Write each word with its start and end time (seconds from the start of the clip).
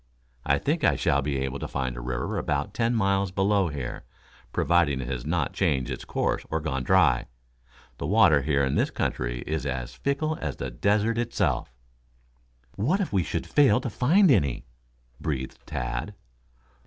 I 0.47 0.57
think 0.57 0.83
I 0.83 0.95
shall 0.95 1.21
be 1.21 1.37
able 1.37 1.59
to 1.59 1.67
find 1.67 1.95
a 1.95 2.01
river 2.01 2.39
about 2.39 2.73
ten 2.73 2.95
miles 2.95 3.29
below 3.29 3.67
here, 3.67 4.03
providing 4.51 4.99
it 4.99 5.07
has 5.07 5.27
not 5.27 5.53
changed 5.53 5.91
its 5.91 6.05
course 6.05 6.43
or 6.49 6.59
gone 6.59 6.81
dry. 6.81 7.27
The 7.99 8.07
water 8.07 8.41
here 8.41 8.63
in 8.65 8.73
this 8.73 8.89
country 8.89 9.43
is 9.45 9.63
as 9.63 9.93
fickle 9.93 10.39
as 10.41 10.55
the 10.55 10.71
desert 10.71 11.19
itself." 11.19 11.71
"What 12.75 12.99
if 12.99 13.13
we 13.13 13.21
should 13.21 13.45
fail 13.45 13.79
to 13.79 13.91
find 13.91 14.31
any?" 14.31 14.65
breathed 15.21 15.59
Tad. 15.67 16.15